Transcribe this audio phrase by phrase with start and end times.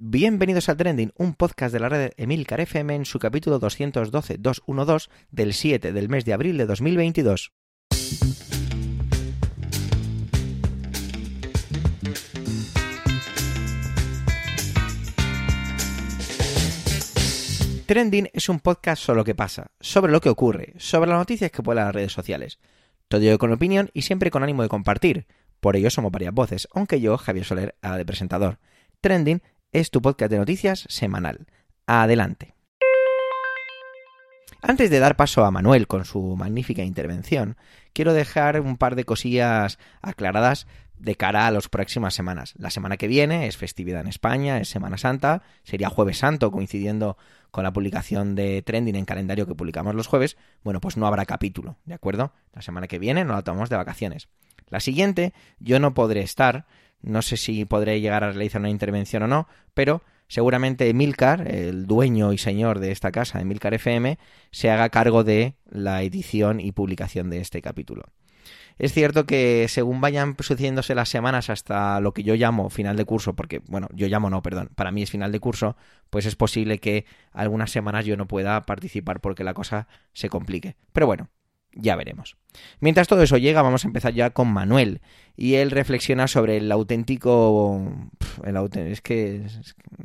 [0.00, 5.52] Bienvenidos a Trending, un podcast de la red Emilcar FM en su capítulo 212-212 del
[5.52, 7.52] 7 del mes de abril de 2022.
[17.86, 21.50] Trending es un podcast sobre lo que pasa, sobre lo que ocurre, sobre las noticias
[21.50, 22.60] que vuelan las redes sociales.
[23.08, 25.26] Todo ello con opinión y siempre con ánimo de compartir.
[25.58, 28.60] Por ello somos varias voces, aunque yo, Javier Soler, haga de presentador.
[29.00, 29.42] Trending
[29.72, 31.46] es tu podcast de noticias semanal.
[31.86, 32.54] Adelante.
[34.60, 37.56] Antes de dar paso a Manuel con su magnífica intervención,
[37.92, 40.66] quiero dejar un par de cosillas aclaradas
[40.98, 42.54] de cara a las próximas semanas.
[42.56, 47.16] La semana que viene es festividad en España, es Semana Santa, sería Jueves Santo, coincidiendo
[47.52, 50.36] con la publicación de Trending en calendario que publicamos los jueves.
[50.64, 52.32] Bueno, pues no habrá capítulo, ¿de acuerdo?
[52.52, 54.28] La semana que viene no la tomamos de vacaciones.
[54.70, 56.66] La siguiente, yo no podré estar,
[57.02, 61.86] no sé si podré llegar a realizar una intervención o no, pero seguramente Milcar, el
[61.86, 64.18] dueño y señor de esta casa, Milcar FM,
[64.50, 68.04] se haga cargo de la edición y publicación de este capítulo.
[68.78, 73.04] Es cierto que según vayan sucediéndose las semanas hasta lo que yo llamo final de
[73.04, 75.76] curso, porque, bueno, yo llamo no, perdón, para mí es final de curso,
[76.10, 80.76] pues es posible que algunas semanas yo no pueda participar porque la cosa se complique.
[80.92, 81.28] Pero bueno,
[81.72, 82.36] ya veremos.
[82.80, 85.00] Mientras todo eso llega, vamos a empezar ya con Manuel.
[85.36, 88.08] Y él reflexiona sobre el auténtico...
[88.44, 89.46] El Es que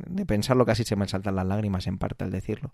[0.06, 2.72] de pensarlo casi se me saltan las lágrimas en parte al decirlo.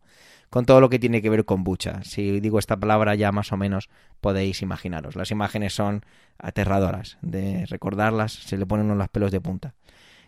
[0.49, 2.03] Con todo lo que tiene que ver con bucha.
[2.03, 3.89] Si digo esta palabra ya más o menos
[4.21, 5.17] podéis imaginaros.
[5.17, 6.05] Las imágenes son
[6.39, 7.19] aterradoras.
[7.23, 9.75] De recordarlas se le ponen los pelos de punta.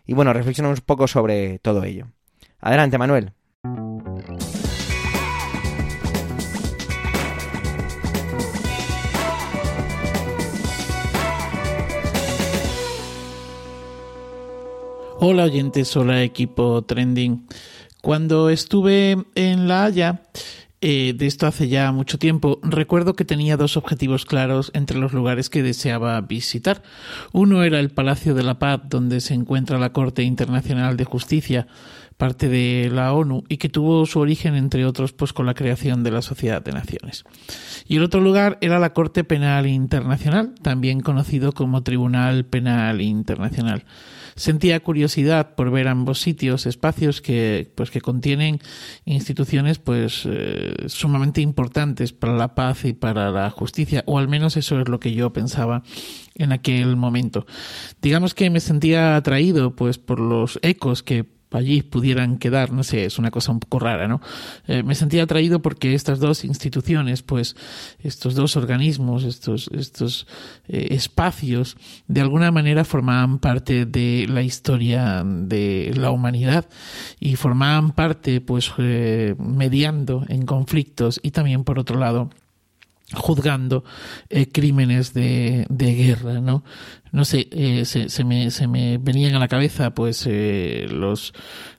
[0.05, 2.07] Y bueno, reflexionamos un poco sobre todo ello.
[2.59, 3.33] Adelante, Manuel.
[15.25, 17.47] Hola oyentes, hola equipo trending.
[18.01, 20.23] Cuando estuve en La Haya,
[20.81, 25.13] eh, de esto hace ya mucho tiempo, recuerdo que tenía dos objetivos claros entre los
[25.13, 26.83] lugares que deseaba visitar.
[27.31, 31.67] Uno era el Palacio de la Paz, donde se encuentra la Corte Internacional de Justicia,
[32.17, 36.03] parte de la ONU, y que tuvo su origen, entre otros, pues con la creación
[36.03, 37.23] de la Sociedad de Naciones.
[37.87, 43.85] Y el otro lugar era la Corte Penal Internacional, también conocido como Tribunal Penal Internacional
[44.35, 48.59] sentía curiosidad por ver ambos sitios, espacios que, pues, que contienen
[49.05, 54.57] instituciones pues, eh, sumamente importantes para la paz y para la justicia, o al menos
[54.57, 55.83] eso es lo que yo pensaba
[56.35, 57.45] en aquel momento.
[58.01, 63.05] Digamos que me sentía atraído pues, por los ecos que allí pudieran quedar, no sé,
[63.05, 64.21] es una cosa un poco rara, ¿no?
[64.67, 67.55] Eh, me sentía atraído porque estas dos instituciones, pues,
[67.99, 70.27] estos dos organismos, estos, estos
[70.67, 71.77] eh, espacios,
[72.07, 76.67] de alguna manera formaban parte de la historia de la humanidad
[77.19, 82.29] y formaban parte, pues, eh, mediando en conflictos y también, por otro lado,
[83.13, 83.83] juzgando
[84.51, 86.63] crímenes de, de, guerra, ¿no?
[87.13, 91.31] No sé, eh, se, se, me, se me venían a la cabeza pues eh, los,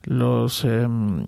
[0.05, 1.27] los em,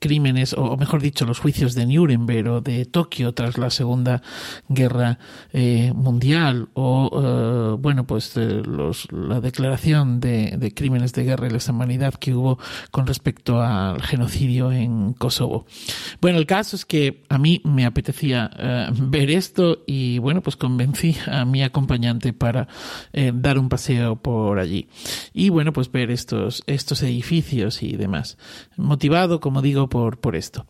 [0.00, 4.22] crímenes, o, mejor dicho, los juicios de Nuremberg o de Tokio tras la Segunda
[4.68, 5.20] Guerra
[5.52, 11.70] eh, Mundial, o bueno, pues los, la declaración de, de, crímenes de guerra y lesa
[11.70, 12.58] humanidad que hubo
[12.90, 15.64] con respecto al genocidio en Kosovo.
[16.20, 18.50] Bueno, el caso es que a mí me apetecía
[18.92, 22.66] ver esto y bueno, pues convencí a mi acompañante para
[23.44, 24.88] dar un paseo por allí.
[25.32, 28.38] Y bueno, pues ver estos, estos edificios y demás.
[28.76, 30.66] Motivado, como digo, por, por esto.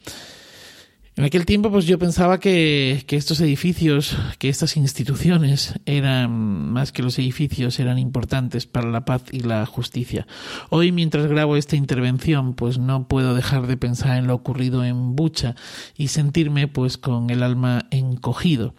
[1.17, 6.33] En aquel tiempo, pues yo pensaba que, que, estos edificios, que estas instituciones eran,
[6.73, 10.27] más que los edificios, eran importantes para la paz y la justicia.
[10.71, 15.15] Hoy, mientras grabo esta intervención, pues no puedo dejar de pensar en lo ocurrido en
[15.15, 15.55] Bucha
[15.97, 18.75] y sentirme, pues, con el alma encogido.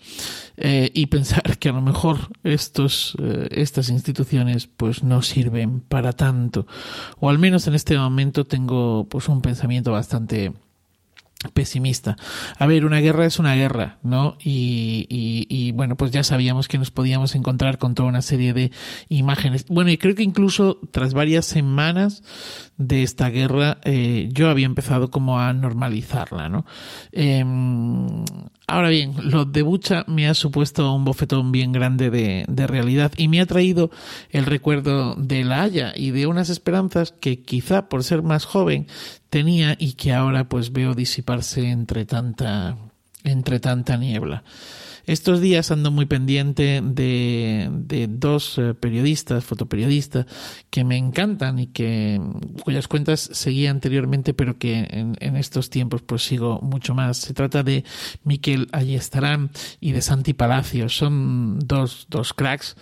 [0.58, 6.12] Eh, y pensar que a lo mejor estos, eh, estas instituciones, pues, no sirven para
[6.12, 6.68] tanto.
[7.18, 10.52] O al menos en este momento tengo, pues, un pensamiento bastante
[11.52, 12.16] pesimista.
[12.58, 14.38] A ver, una guerra es una guerra, ¿no?
[14.44, 18.72] Y, y, bueno, pues ya sabíamos que nos podíamos encontrar con toda una serie de
[19.10, 19.66] imágenes.
[19.68, 22.24] Bueno, y creo que incluso tras varias semanas
[22.78, 26.66] de esta guerra, eh, yo había empezado como a normalizarla, ¿no?
[27.12, 28.26] Em,
[28.68, 33.12] ahora bien, lo de Bucha me ha supuesto un bofetón bien grande de, de realidad
[33.18, 33.92] y me ha traído
[34.30, 38.88] el recuerdo de La Haya y de unas esperanzas que quizá por ser más joven
[39.30, 42.78] tenía y que ahora pues veo disiparse entre tanta,
[43.24, 44.44] entre tanta niebla.
[45.08, 50.26] Estos días ando muy pendiente de, dos eh, periodistas, fotoperiodistas,
[50.72, 52.20] que me encantan y que
[52.64, 57.18] cuyas cuentas seguía anteriormente, pero que en, estos tiempos pues sigo mucho más.
[57.18, 57.84] Se trata de
[58.24, 60.98] Miquel Ayestarán y de Santi Palacios.
[60.98, 62.76] Son dos, dos cracks,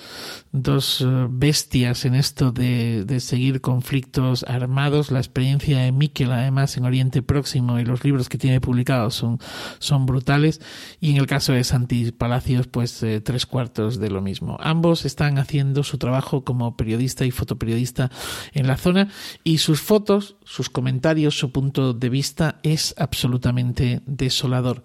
[0.52, 5.12] dos eh, bestias en esto de, de seguir conflictos armados.
[5.12, 9.40] La experiencia de Miquel, además, en Oriente Próximo y los libros que tiene publicados son,
[9.80, 10.62] son brutales.
[11.02, 14.57] Y en el caso de Santi Palacios, pues eh, tres cuartos de lo mismo.
[14.62, 18.12] Ambos están haciendo su trabajo como periodista y fotoperiodista
[18.54, 19.10] en la zona
[19.44, 24.83] y sus fotos, sus comentarios, su punto de vista es absolutamente desolador.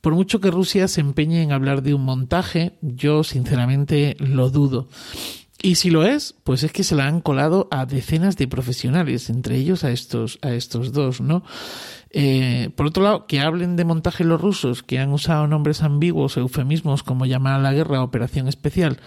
[0.00, 4.88] Por mucho que Rusia se empeñe en hablar de un montaje, yo sinceramente lo dudo.
[5.62, 9.30] Y si lo es, pues es que se la han colado a decenas de profesionales,
[9.30, 11.44] entre ellos a estos, a estos dos, ¿no?
[12.18, 16.38] Eh, por otro lado, que hablen de montaje los rusos, que han usado nombres ambiguos,
[16.38, 19.00] eufemismos como llamar a la guerra operación especial,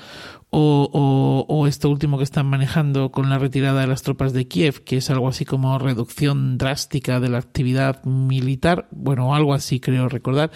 [0.51, 4.47] o, o, o, esto último que están manejando con la retirada de las tropas de
[4.47, 9.79] Kiev, que es algo así como reducción drástica de la actividad militar, bueno, algo así
[9.79, 10.49] creo recordar.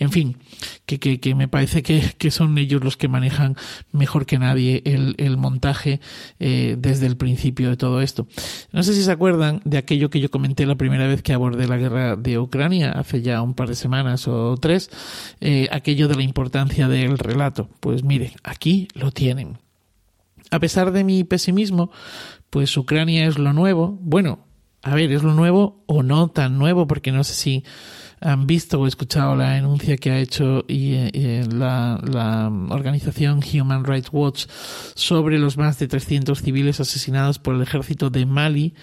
[0.00, 0.38] En fin,
[0.86, 3.54] que, que, me parece que, que, son ellos los que manejan
[3.92, 6.00] mejor que nadie el, el montaje
[6.40, 8.26] eh, desde el principio de todo esto.
[8.72, 11.68] No sé si se acuerdan de aquello que yo comenté la primera vez que abordé
[11.68, 14.90] la guerra de Ucrania, hace ya un par de semanas o tres,
[15.40, 17.68] eh, aquello de la importancia del relato.
[17.78, 19.27] Pues mire, aquí lo tiene
[20.50, 21.90] A pesar de mi pesimismo,
[22.50, 23.98] pues Ucrania es lo nuevo.
[24.00, 24.46] Bueno,
[24.82, 27.64] a ver, es lo nuevo o no tan nuevo, porque no sé si
[28.20, 33.84] han visto o escuchado la denuncia que ha hecho y, y la, la, organización Human
[33.84, 34.46] Rights Watch
[34.94, 38.74] sobre los más de 300 civiles asesinados por el ejército de Mali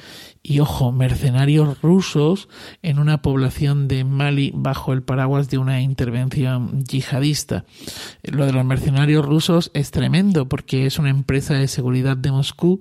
[0.48, 2.50] y, ojo, mercenarios rusos
[2.84, 7.66] en una población de Mali bajo el paraguas de una intervención yihadista.
[8.22, 12.80] Lo de los mercenarios rusos es tremendo porque es una empresa de seguridad de Moscú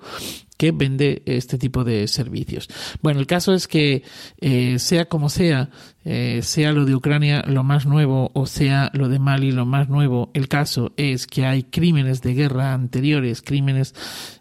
[0.56, 2.68] que vende este tipo de servicios.
[3.02, 4.02] Bueno, el caso es que
[4.40, 5.70] eh, sea como sea,
[6.04, 9.88] eh, sea lo de Ucrania lo más nuevo o sea lo de Mali lo más
[9.88, 13.94] nuevo, el caso es que hay crímenes de guerra anteriores, crímenes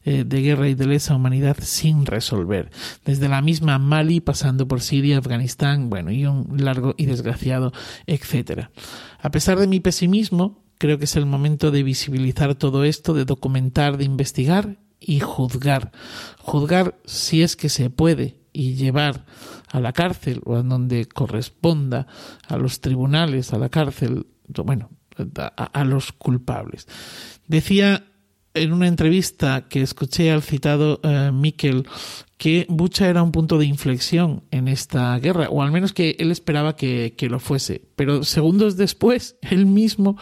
[0.05, 2.69] eh, de guerra y de lesa humanidad sin resolver.
[3.13, 7.71] Desde la misma Mali pasando por Siria, Afganistán, bueno, y un largo y desgraciado
[8.07, 8.71] etcétera.
[9.19, 13.25] A pesar de mi pesimismo, creo que es el momento de visibilizar todo esto, de
[13.25, 15.91] documentar, de investigar y juzgar.
[16.39, 19.27] Juzgar si es que se puede y llevar
[19.69, 22.07] a la cárcel o a donde corresponda,
[22.47, 24.89] a los tribunales, a la cárcel, bueno,
[25.37, 26.87] a, a los culpables.
[27.47, 28.07] Decía
[28.53, 31.85] en una entrevista que escuché al citado uh, Miquel
[32.37, 36.29] que Bucha era un punto de inflexión en esta guerra, o al menos que él
[36.29, 37.81] esperaba que, que, lo fuese.
[37.95, 40.17] Pero segundos después, él mismo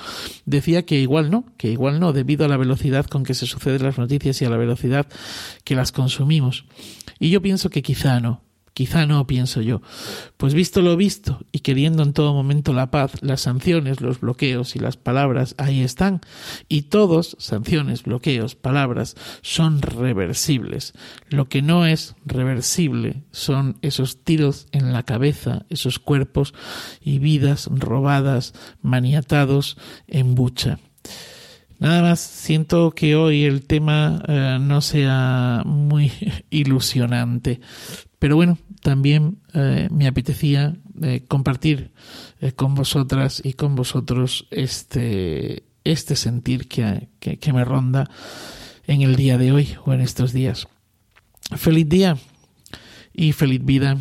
[0.45, 3.81] decía que igual no, que igual no, debido a la velocidad con que se suceden
[3.81, 5.07] las noticias y a la velocidad
[5.63, 6.66] que las consumimos.
[7.18, 8.44] Y yo pienso que quizá no,
[8.74, 9.82] Quizá no, pienso yo.
[10.38, 14.78] Pues visto lo visto y queriendo en todo momento la paz, las sanciones, los bloqueos
[14.78, 16.22] y las palabras ahí están.
[16.70, 20.94] Y todos, sanciones, bloqueos, palabras, son reversibles.
[21.30, 26.54] Lo que no es reversible son esos tiros en la cabeza, esos cuerpos
[27.02, 29.78] y vidas robadas, maniatados
[30.08, 30.80] en bucha.
[31.81, 36.12] Nada más, siento que hoy el tema eh, no sea muy
[36.51, 37.60] ilusionante,
[38.19, 41.91] pero bueno, también eh, me apetecía eh, compartir
[42.56, 48.12] con vosotras y con vosotros este, este sentir que, que me ronda
[48.86, 50.67] en el día de hoy o en estos días.
[51.58, 52.15] Feliz día
[53.12, 53.98] y feliz vida.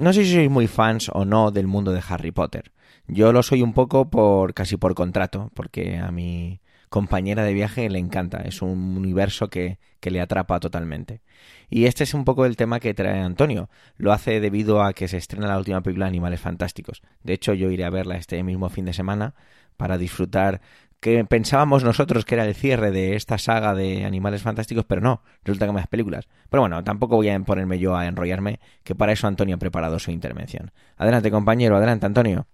[0.00, 2.70] No sé si sois muy fans o no del mundo de Harry Potter.
[3.08, 7.90] Yo lo soy un poco por casi por contrato, porque a mi compañera de viaje
[7.90, 8.38] le encanta.
[8.42, 11.20] Es un universo que, que le atrapa totalmente.
[11.68, 13.70] Y este es un poco el tema que trae Antonio.
[13.96, 17.02] Lo hace debido a que se estrena la última película de Animales Fantásticos.
[17.24, 19.34] De hecho, yo iré a verla este mismo fin de semana
[19.76, 20.60] para disfrutar
[21.00, 25.22] que pensábamos nosotros que era el cierre de esta saga de Animales Fantásticos, pero no,
[25.44, 26.28] resulta que más películas.
[26.50, 29.98] Pero bueno, tampoco voy a ponerme yo a enrollarme, que para eso Antonio ha preparado
[29.98, 30.72] su intervención.
[30.96, 32.46] Adelante, compañero, adelante, Antonio.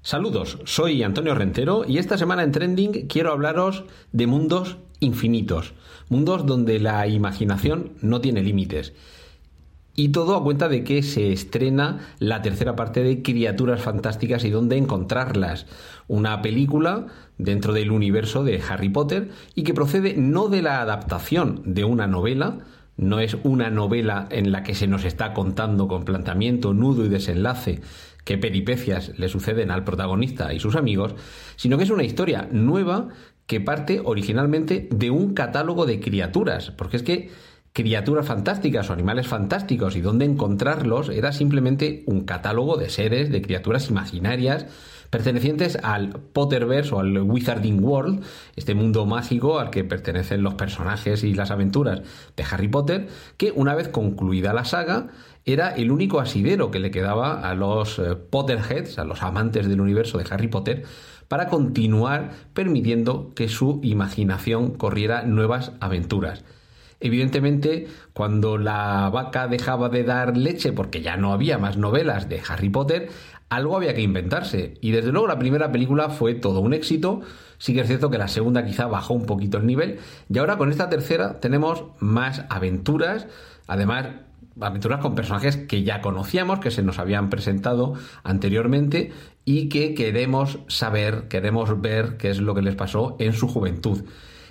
[0.00, 5.74] Saludos, soy Antonio Rentero y esta semana en Trending quiero hablaros de mundos infinitos,
[6.08, 8.94] mundos donde la imaginación no tiene límites
[9.98, 14.50] Y todo a cuenta de que se estrena la tercera parte de Criaturas Fantásticas y
[14.50, 15.66] dónde encontrarlas.
[16.06, 21.62] Una película dentro del universo de Harry Potter y que procede no de la adaptación
[21.64, 22.60] de una novela,
[22.96, 27.08] no es una novela en la que se nos está contando con planteamiento, nudo y
[27.08, 27.80] desenlace
[28.24, 31.16] qué peripecias le suceden al protagonista y sus amigos,
[31.56, 33.08] sino que es una historia nueva
[33.48, 37.30] que parte originalmente de un catálogo de criaturas, porque es que
[37.72, 43.42] criaturas fantásticas o animales fantásticos y dónde encontrarlos era simplemente un catálogo de seres, de
[43.42, 44.66] criaturas imaginarias,
[45.10, 48.24] pertenecientes al Potterverse o al Wizarding World,
[48.56, 52.02] este mundo mágico al que pertenecen los personajes y las aventuras
[52.36, 55.08] de Harry Potter, que una vez concluida la saga
[55.44, 59.80] era el único asidero que le quedaba a los eh, Potterheads, a los amantes del
[59.80, 60.84] universo de Harry Potter,
[61.26, 66.44] para continuar permitiendo que su imaginación corriera nuevas aventuras.
[67.00, 72.42] Evidentemente, cuando la vaca dejaba de dar leche porque ya no había más novelas de
[72.48, 73.08] Harry Potter,
[73.48, 74.74] algo había que inventarse.
[74.80, 77.20] Y desde luego la primera película fue todo un éxito.
[77.58, 79.98] Sí que es cierto que la segunda quizá bajó un poquito el nivel.
[80.28, 83.26] Y ahora con esta tercera tenemos más aventuras.
[83.66, 84.08] Además,
[84.60, 89.12] aventuras con personajes que ya conocíamos, que se nos habían presentado anteriormente
[89.44, 94.04] y que queremos saber, queremos ver qué es lo que les pasó en su juventud.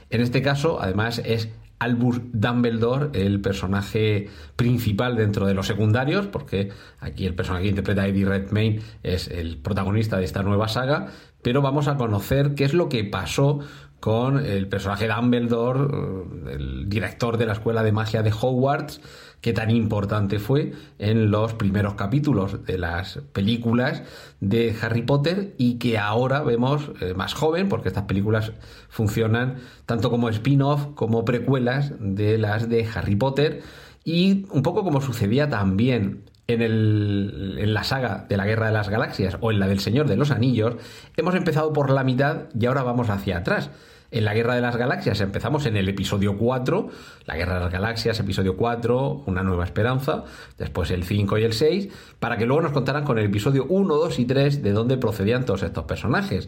[0.10, 1.50] En este caso, además, es
[1.80, 6.70] Albus Dumbledore, el personaje principal dentro de los secundarios, porque
[7.00, 11.08] aquí el personaje que interpreta Eddie Redmayne es el protagonista de esta nueva saga,
[11.42, 13.60] pero vamos a conocer qué es lo que pasó
[14.00, 19.02] con el personaje Dumbledore, eh, el director de la escuela de magia de Hogwarts,
[19.42, 24.04] que tan importante fue en los primeros capítulos de las películas
[24.40, 28.52] de Harry Potter y que ahora vemos eh, más joven, porque estas películas
[28.90, 33.62] funcionan tanto como spin-off como precuelas de las de Harry Potter
[34.04, 38.72] y un poco como sucedía también en, el, en, la saga de la Guerra de
[38.72, 40.76] las Galaxias o en la del Señor de los Anillos,
[41.16, 43.70] hemos empezado por la mitad y ahora vamos hacia atrás.
[44.10, 46.90] En la Guerra de las Galaxias empezamos en el episodio 4,
[47.26, 50.24] la Guerra de las Galaxias, episodio 4, Una nueva esperanza,
[50.58, 51.90] después el 5 y el 6,
[52.20, 55.44] para que luego nos contaran con el episodio 1, 2 y 3 de dónde procedían
[55.44, 56.48] todos estos personajes.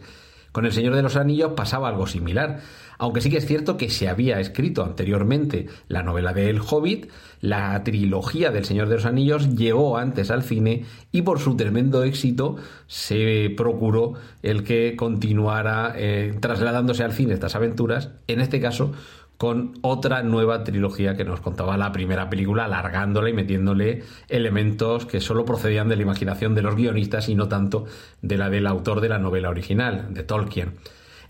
[0.51, 2.61] Con El Señor de los Anillos pasaba algo similar,
[2.97, 7.09] aunque sí que es cierto que se había escrito anteriormente la novela de El Hobbit,
[7.41, 12.03] la trilogía del Señor de los Anillos llegó antes al cine y por su tremendo
[12.03, 14.13] éxito se procuró
[14.43, 18.91] el que continuara eh, trasladándose al cine estas aventuras, en este caso
[19.39, 25.21] con otra nueva trilogía que nos contaba la primera película, alargándola y metiéndole elementos que
[25.21, 27.85] solo procedían de la imaginación de los guionistas y no tanto
[28.21, 30.73] de la del autor de la novela original, de Tolkien.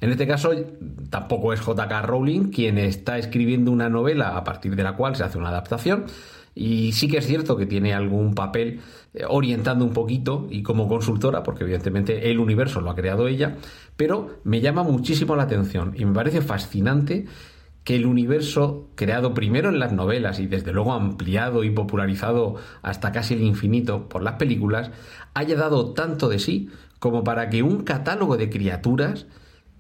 [0.02, 0.50] En este caso,
[1.12, 5.24] tampoco es JK Rowling quien está escribiendo una novela a partir de la cual se
[5.24, 6.06] hace una adaptación.
[6.56, 8.80] Y sí que es cierto que tiene algún papel
[9.14, 13.58] eh, orientando un poquito y como consultora, porque evidentemente el universo lo ha creado ella,
[13.96, 17.28] pero me llama muchísimo la atención y me parece fascinante
[17.84, 23.12] que el universo creado primero en las novelas y desde luego ampliado y popularizado hasta
[23.12, 24.92] casi el infinito por las películas,
[25.34, 26.70] haya dado tanto de sí
[27.00, 29.26] como para que un catálogo de criaturas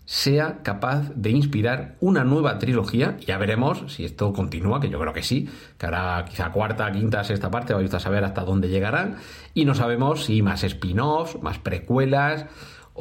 [0.05, 3.17] sea capaz de inspirar una nueva trilogía.
[3.27, 7.23] Ya veremos si esto continúa, que yo creo que sí, que hará quizá cuarta, quinta,
[7.23, 9.17] sexta parte, vais a saber hasta dónde llegarán.
[9.53, 12.47] Y no sabemos si más spin-offs, más precuelas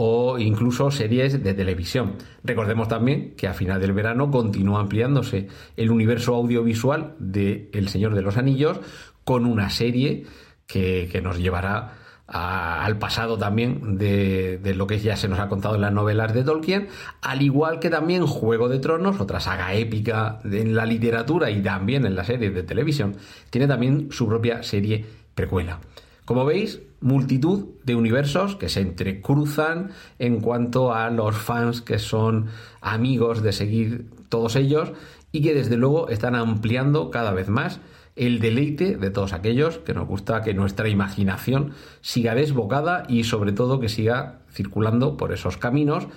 [0.00, 2.14] o incluso series de televisión.
[2.44, 8.14] Recordemos también que a final del verano continúa ampliándose el universo audiovisual de El Señor
[8.14, 8.78] de los Anillos
[9.24, 10.24] con una serie
[10.68, 11.94] que, nos llevará
[12.28, 16.32] al pasado también de, de, lo que ya se nos ha contado en las novelas
[16.32, 16.86] de Tolkien,
[17.20, 22.06] al igual que también Juego de Tronos, otra saga épica en la literatura y también
[22.06, 23.16] en la serie de televisión,
[23.50, 25.80] tiene también su propia serie precuela.
[26.28, 32.48] Como veis, multitud de universos que se entrecruzan en cuanto a los fans que son
[32.82, 34.92] amigos de seguir todos ellos
[35.32, 37.80] y que desde luego están ampliando cada vez más
[38.14, 43.52] el deleite de todos aquellos que nos gusta que nuestra imaginación siga desbocada y sobre
[43.52, 46.08] todo que siga circulando por esos caminos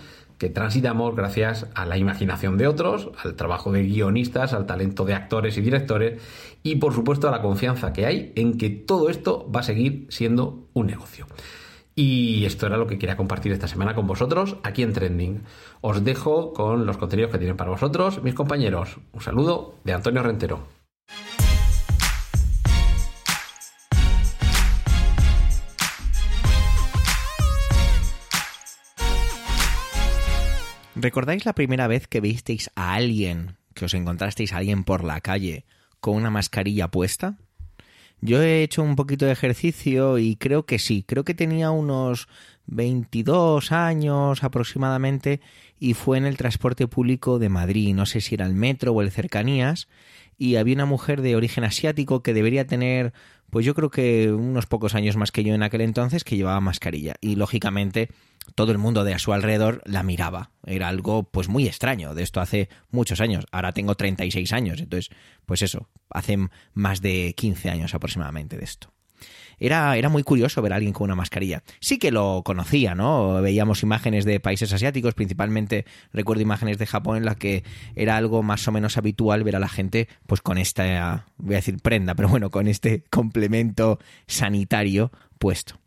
[0.42, 5.14] que transitamos gracias a la imaginación de otros, al trabajo de guionistas, al talento de
[5.14, 6.20] actores y directores
[6.64, 10.08] y por supuesto a la confianza que hay en que todo esto va a seguir
[10.10, 11.28] siendo un negocio.
[11.94, 15.44] Y esto era lo que quería compartir esta semana con vosotros aquí en Trending.
[15.82, 18.98] Os dejo con los contenidos que tienen para vosotros mis compañeros.
[19.14, 20.81] Un saludo de Antonio Rentero.
[31.02, 35.20] ¿Recordáis la primera vez que visteis a alguien, que os encontrasteis a alguien por la
[35.20, 35.66] calle
[36.00, 37.40] con una mascarilla puesta?
[38.20, 42.28] Yo he hecho un poquito de ejercicio y creo que sí, creo que tenía unos
[42.68, 45.42] 22 años aproximadamente
[45.80, 49.02] y fue en el transporte público de Madrid, no sé si era el metro o
[49.02, 49.88] el cercanías,
[50.38, 53.12] y había una mujer de origen asiático que debería tener,
[53.50, 56.62] pues yo creo que unos pocos años más que yo en aquel entonces, que llevaba
[56.62, 57.16] mascarilla.
[57.22, 58.10] Y lógicamente
[58.56, 60.52] todo el mundo de a su alrededor la miraba.
[60.66, 63.46] Era algo pues muy extraño, de esto hace muchos años.
[63.52, 65.10] Ahora tengo 36 años, entonces
[65.46, 66.38] pues eso, hace
[66.74, 68.92] más de 15 años aproximadamente de esto.
[69.60, 71.62] Era, era muy curioso ver a alguien con una mascarilla.
[71.80, 73.44] Sí que lo conocía, ¿no?
[73.44, 77.64] Veíamos imágenes de países asiáticos, principalmente recuerdo imágenes de Japón en las que
[77.96, 81.58] era algo más o menos habitual ver a la gente pues con esta, voy a
[81.58, 85.80] decir prenda, pero bueno, con este complemento sanitario puesto.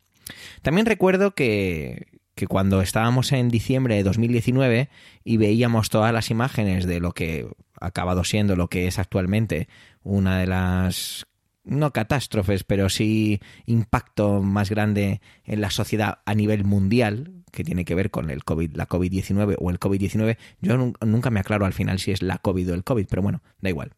[0.62, 4.88] También recuerdo que, que cuando estábamos en diciembre de 2019
[5.24, 7.48] y veíamos todas las imágenes de lo que
[7.80, 9.68] ha acabado siendo lo que es actualmente
[10.02, 11.26] una de las
[11.64, 17.84] no catástrofes, pero sí impacto más grande en la sociedad a nivel mundial, que tiene
[17.84, 20.36] que ver con el COVID, la COVID-19 o el COVID-19.
[20.60, 23.42] Yo nunca me aclaro al final si es la COVID o el COVID, pero bueno,
[23.60, 23.92] da igual.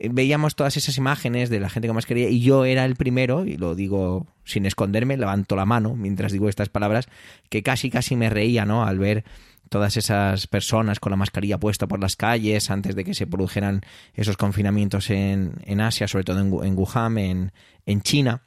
[0.00, 3.44] Eh, veíamos todas esas imágenes de la gente con mascarilla y yo era el primero,
[3.44, 7.06] y lo digo sin esconderme, levanto la mano mientras digo estas palabras,
[7.50, 8.84] que casi casi me reía, ¿no?
[8.84, 9.24] Al ver
[9.68, 13.82] todas esas personas con la mascarilla puesta por las calles antes de que se produjeran
[14.14, 17.52] esos confinamientos en, en Asia, sobre todo en, en Wuhan, en,
[17.86, 18.42] en China.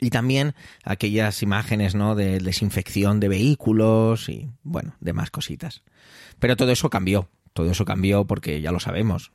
[0.00, 0.54] Y también
[0.84, 2.14] aquellas imágenes ¿no?
[2.14, 5.82] de desinfección de vehículos y, bueno, demás cositas.
[6.38, 7.28] Pero todo eso cambió.
[7.52, 9.32] Todo eso cambió porque ya lo sabemos.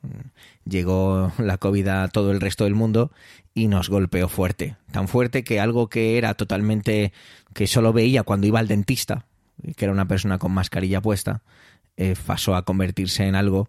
[0.64, 3.12] Llegó la COVID a todo el resto del mundo
[3.54, 4.76] y nos golpeó fuerte.
[4.90, 7.12] Tan fuerte que algo que era totalmente.
[7.54, 9.26] que solo veía cuando iba al dentista,
[9.76, 11.42] que era una persona con mascarilla puesta,
[11.96, 13.68] eh, pasó a convertirse en algo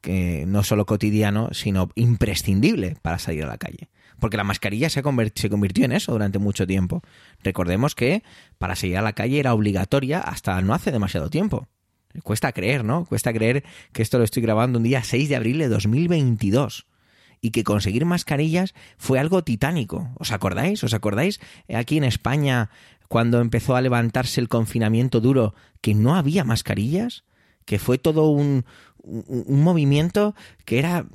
[0.00, 3.88] que no solo cotidiano, sino imprescindible para salir a la calle.
[4.18, 5.02] Porque la mascarilla se,
[5.34, 7.02] se convirtió en eso durante mucho tiempo.
[7.42, 8.22] Recordemos que
[8.58, 11.68] para salir a la calle era obligatoria hasta no hace demasiado tiempo.
[12.22, 13.04] Cuesta creer, ¿no?
[13.04, 16.86] Cuesta creer que esto lo estoy grabando un día 6 de abril de 2022
[17.40, 20.10] y que conseguir mascarillas fue algo titánico.
[20.18, 20.82] ¿Os acordáis?
[20.84, 21.40] ¿Os acordáis
[21.72, 22.70] aquí en España
[23.08, 27.24] cuando empezó a levantarse el confinamiento duro, que no había mascarillas,
[27.64, 28.64] que fue todo un,
[29.02, 30.34] un, movimiento
[30.64, 31.06] que era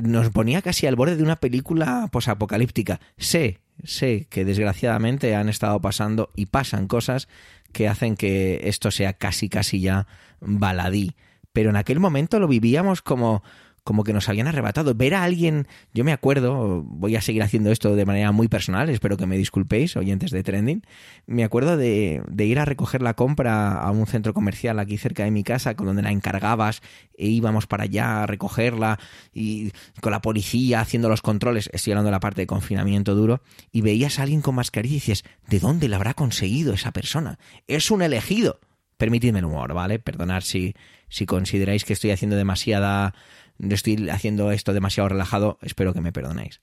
[0.00, 3.00] nos ponía casi al borde de una película posapocalíptica.
[3.18, 7.28] Sé, sé que desgraciadamente han estado pasando y pasan cosas
[7.72, 10.06] que hacen que esto sea casi casi ya
[10.40, 11.14] baladí.
[11.52, 13.42] Pero en aquel momento lo vivíamos como
[13.84, 14.94] como que nos habían arrebatado.
[14.94, 18.88] Ver a alguien, yo me acuerdo, voy a seguir haciendo esto de manera muy personal,
[18.90, 20.82] espero que me disculpéis, oyentes de Trending,
[21.26, 25.30] me acuerdo de, ir a recoger la compra a un centro comercial aquí cerca de
[25.30, 26.80] mi casa, con donde la encargabas
[27.16, 28.98] e íbamos para allá a recogerla
[29.32, 33.42] y con la policía haciendo los controles, estoy hablando de la parte de confinamiento duro,
[33.72, 37.38] y veías a alguien con mascarilla y dices, ¿de dónde la habrá conseguido esa persona?
[37.66, 38.60] Es un elegido.
[38.96, 39.98] Permitidme el humor, ¿vale?
[39.98, 40.74] Perdonad si,
[41.08, 43.14] si consideráis que estoy haciendo demasiada
[43.58, 46.60] estoy haciendo esto demasiado relajado, espero que me perdonéis.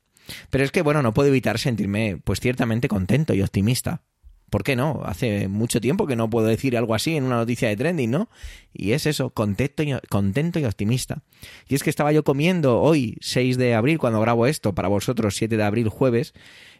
[0.49, 4.04] Pero es que, bueno, no puedo evitar sentirme, pues ciertamente contento y optimista.
[4.49, 5.02] ¿Por qué no?
[5.06, 8.30] Hace mucho tiempo que no puedo decir algo así en una noticia de trending, ¿no?
[8.73, 11.21] Y es eso, contento y, contento y optimista.
[11.67, 15.36] Y es que estaba yo comiendo hoy, 6 de abril, cuando grabo esto, para vosotros
[15.36, 16.34] 7 de abril, jueves,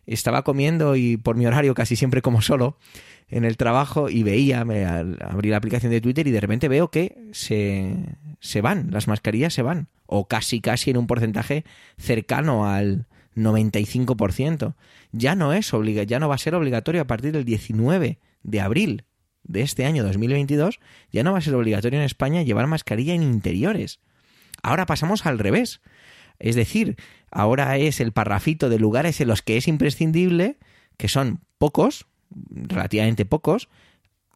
[0.08, 2.78] estaba comiendo y por mi horario casi siempre como solo
[3.28, 6.90] en el trabajo y veía, me abrí la aplicación de Twitter y de repente veo
[6.90, 7.96] que se,
[8.40, 11.64] se van, las mascarillas se van, o casi casi en un porcentaje
[11.98, 14.74] cercano al 95%.
[15.12, 18.62] Ya no es obliga, ya no va a ser obligatorio a partir del 19 de
[18.62, 19.06] abril
[19.44, 20.80] de este año 2022,
[21.12, 24.00] ya no va a ser obligatorio en España llevar mascarilla en interiores.
[24.62, 25.80] Ahora pasamos al revés.
[26.40, 26.98] Es decir,
[27.32, 30.58] ahora es el parrafito de lugares en los que es imprescindible,
[30.98, 32.08] que son pocos,
[32.50, 33.70] relativamente pocos,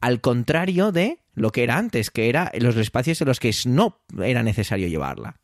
[0.01, 3.99] al contrario de lo que era antes, que era los espacios en los que no
[4.21, 5.39] era necesario llevarla.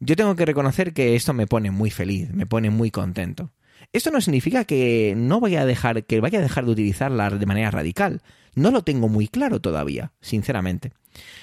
[0.00, 3.52] Yo tengo que reconocer que esto me pone muy feliz, me pone muy contento.
[3.92, 7.46] Esto no significa que no vaya a dejar, que vaya a dejar de utilizarla de
[7.46, 8.22] manera radical.
[8.54, 10.92] No lo tengo muy claro todavía, sinceramente.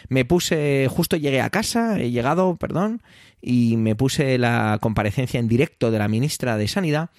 [0.10, 3.02] Me puse, justo llegué a casa, he llegado, perdón,
[3.42, 7.10] y me puse la comparecencia en directo de la ministra de Sanidad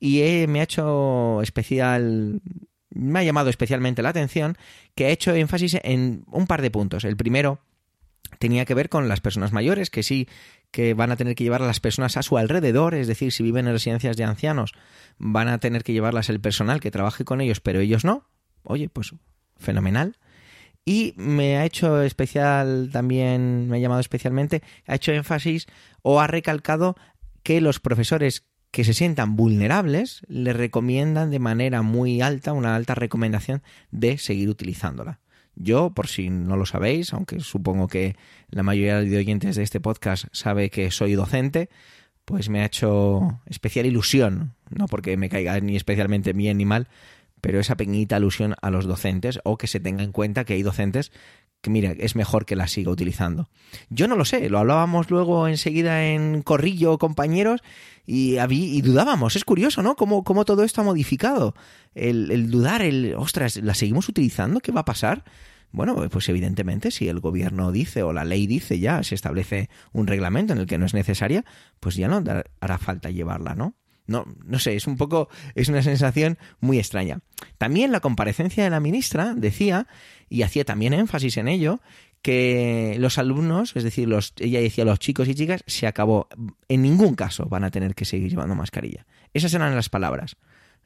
[0.00, 2.42] y me ha hecho especial
[2.90, 4.56] me ha llamado especialmente la atención
[4.94, 7.04] que ha hecho énfasis en un par de puntos.
[7.04, 7.60] El primero
[8.38, 10.28] tenía que ver con las personas mayores, que sí
[10.70, 13.42] que van a tener que llevar a las personas a su alrededor, es decir, si
[13.42, 14.72] viven en residencias de ancianos,
[15.18, 18.28] van a tener que llevarlas el personal que trabaje con ellos, pero ellos no.
[18.64, 19.14] Oye, pues
[19.56, 20.16] fenomenal.
[20.84, 25.66] Y me ha hecho especial también, me ha llamado especialmente, ha hecho énfasis
[26.02, 26.96] o ha recalcado
[27.42, 32.96] que los profesores que se sientan vulnerables, le recomiendan de manera muy alta, una alta
[32.96, 35.20] recomendación de seguir utilizándola.
[35.56, 38.16] Yo, por si no lo sabéis, aunque supongo que
[38.50, 41.68] la mayoría de oyentes de este podcast sabe que soy docente,
[42.24, 46.88] pues me ha hecho especial ilusión, no porque me caiga ni especialmente bien ni mal,
[47.40, 50.62] pero esa pequeñita alusión a los docentes o que se tenga en cuenta que hay
[50.62, 51.12] docentes
[51.64, 53.48] que mira, es mejor que la siga utilizando.
[53.88, 57.62] Yo no lo sé, lo hablábamos luego enseguida en Corrillo, compañeros,
[58.06, 59.34] y, y dudábamos.
[59.34, 59.96] Es curioso, ¿no?
[59.96, 61.54] Cómo, cómo todo esto ha modificado.
[61.94, 64.60] El, el, dudar, el, ostras, ¿la seguimos utilizando?
[64.60, 65.24] ¿Qué va a pasar?
[65.72, 70.06] Bueno, pues evidentemente si el gobierno dice o la ley dice ya, se establece un
[70.06, 71.46] reglamento en el que no es necesaria,
[71.80, 72.22] pues ya no
[72.60, 73.74] hará falta llevarla, ¿no?
[74.06, 77.20] No, no sé, es un poco, es una sensación muy extraña.
[77.58, 79.86] También la comparecencia de la ministra decía,
[80.28, 81.80] y hacía también énfasis en ello,
[82.24, 86.28] que los alumnos, es decir, los, ella decía los chicos y chicas, se acabó.
[86.68, 89.06] En ningún caso van a tener que seguir llevando mascarilla.
[89.34, 90.36] Esas eran las palabras.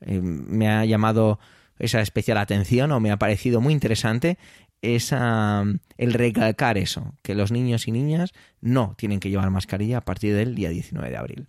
[0.01, 1.39] Eh, me ha llamado
[1.79, 4.37] esa especial atención o me ha parecido muy interesante
[4.83, 5.65] esa,
[5.97, 10.35] el recalcar eso, que los niños y niñas no tienen que llevar mascarilla a partir
[10.35, 11.47] del día 19 de abril.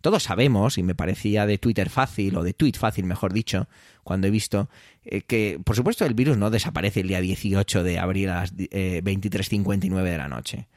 [0.00, 3.68] Todos sabemos, y me parecía de Twitter fácil, o de tweet fácil, mejor dicho,
[4.04, 4.68] cuando he visto
[5.04, 8.56] eh, que, por supuesto, el virus no desaparece el día 18 de abril a las
[8.56, 10.68] 23.59 eh, de la noche.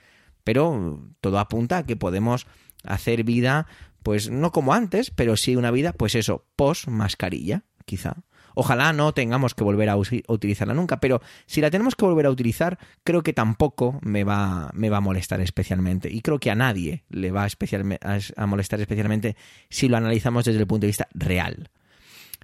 [0.44, 2.48] Pero todo apunta a que podemos
[2.84, 3.68] hacer vida,
[4.04, 8.18] pues no como antes, pero sí una vida, pues eso, post mascarilla, quizá.
[8.56, 12.32] Ojalá no tengamos que volver a utilizarla nunca, pero si la tenemos que volver a
[12.32, 16.10] utilizar, creo que tampoco me va, me va a molestar especialmente.
[16.10, 19.36] Y creo que a nadie le va a, molestar especialmente
[19.70, 21.70] si lo analizamos desde el punto de vista real.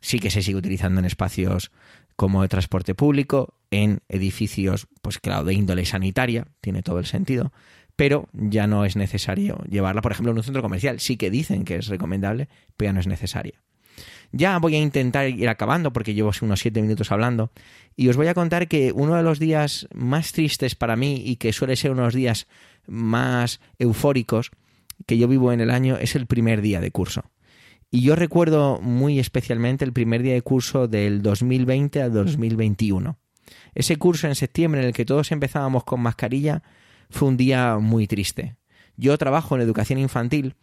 [0.02, 1.72] Sí que se sigue utilizando en espacios
[2.16, 7.52] como de transporte público, en edificios, pues claro, de índole sanitaria, tiene todo el sentido,
[7.96, 11.00] pero ya no es necesario llevarla, por ejemplo, en un centro comercial.
[11.00, 13.62] Sí que dicen que es recomendable, pero ya no es necesaria.
[14.32, 17.52] Ya voy a intentar ir acabando porque llevo unos siete minutos hablando
[17.96, 21.36] y os voy a contar que uno de los días más tristes para mí y
[21.36, 22.48] que suele ser unos días
[22.88, 24.52] más eufóricos
[25.06, 27.24] que yo vivo en el año es el primer día de curso.
[27.90, 33.18] Y yo recuerdo muy especialmente el primer día de curso del 2020 al 2021.
[33.76, 36.64] Ese curso en septiembre en el que todos empezábamos con mascarilla
[37.10, 38.56] fue un día muy triste.
[38.96, 40.56] Yo trabajo en educación infantil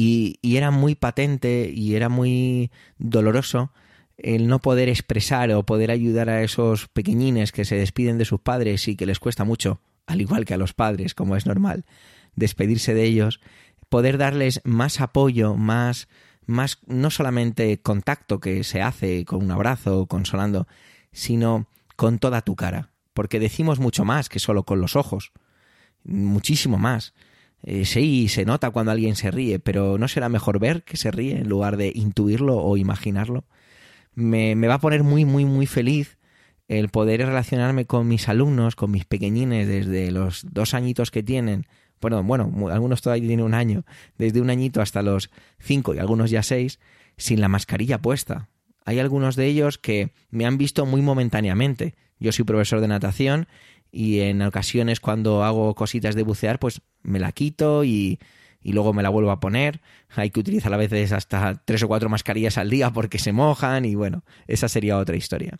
[0.00, 3.72] y, era muy patente y era muy doloroso
[4.16, 8.40] el no poder expresar o poder ayudar a esos pequeñines que se despiden de sus
[8.40, 11.84] padres y que les cuesta mucho, al igual que a los padres, como es normal,
[12.34, 13.40] despedirse de ellos,
[13.90, 16.08] poder darles más apoyo, más,
[16.46, 20.66] más no solamente contacto que se hace con un abrazo o consolando,
[21.12, 25.32] sino con toda tu cara, porque decimos mucho más que solo con los ojos,
[26.04, 27.14] muchísimo más.
[27.62, 31.10] Eh, sí, se nota cuando alguien se ríe, pero ¿no será mejor ver que se
[31.10, 33.44] ríe en lugar de intuirlo o imaginarlo?
[34.14, 36.18] Me, me va a poner muy, muy, muy feliz
[36.68, 41.66] el poder relacionarme con mis alumnos, con mis pequeñines desde los dos añitos que tienen,
[42.00, 43.84] bueno, bueno, algunos todavía tienen un año,
[44.16, 46.78] desde un añito hasta los cinco y algunos ya seis,
[47.16, 48.48] sin la mascarilla puesta.
[48.84, 51.94] Hay algunos de ellos que me han visto muy momentáneamente.
[52.20, 53.48] Yo soy profesor de natación
[53.90, 58.20] y en ocasiones cuando hago cositas de bucear, pues me la quito y,
[58.62, 59.80] y luego me la vuelvo a poner.
[60.10, 63.84] Hay que utilizar a veces hasta tres o cuatro mascarillas al día porque se mojan
[63.84, 65.58] y bueno, esa sería otra historia.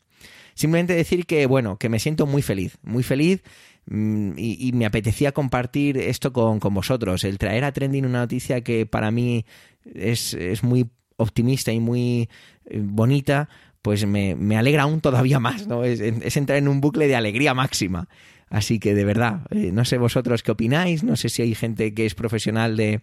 [0.54, 3.42] Simplemente decir que, bueno, que me siento muy feliz, muy feliz
[3.86, 8.20] mm, y, y, me apetecía compartir esto con, con, vosotros, el traer a Trending una
[8.20, 9.46] noticia que para mí
[9.94, 12.28] es, es muy optimista y muy
[12.66, 13.48] eh, bonita
[13.82, 15.84] pues me, me, alegra aún todavía más, ¿no?
[15.84, 16.00] Es,
[16.36, 18.08] entrar en un bucle de alegría máxima.
[18.48, 21.94] Así que de verdad, eh, no sé vosotros qué opináis, no sé si hay gente
[21.94, 23.02] que es profesional de,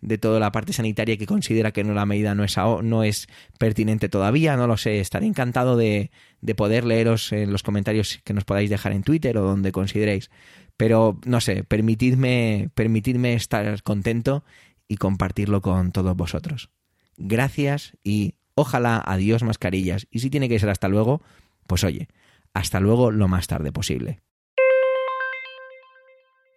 [0.00, 3.28] de toda la parte sanitaria que considera que no la medida no es, no es
[3.58, 6.10] pertinente todavía, no lo sé, estaré encantado de,
[6.40, 10.30] de poder leeros en los comentarios que nos podáis dejar en Twitter o donde consideréis.
[10.76, 14.44] Pero no sé, permitidme, permitidme estar contento
[14.86, 16.70] y compartirlo con todos vosotros.
[17.16, 20.08] Gracias y Ojalá adiós mascarillas.
[20.10, 21.22] Y si tiene que ser hasta luego,
[21.68, 22.08] pues oye,
[22.54, 24.20] hasta luego lo más tarde posible.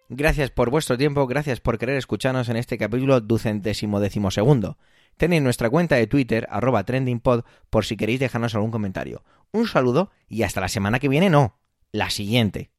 [0.08, 4.78] Gracias por vuestro tiempo, gracias por querer escucharnos en este capítulo ducentésimo decimosegundo.
[5.16, 9.22] Tenéis nuestra cuenta de Twitter, arroba trendingpod, por si queréis dejarnos algún comentario.
[9.52, 11.60] Un saludo y hasta la semana que viene, no,
[11.92, 12.72] la siguiente.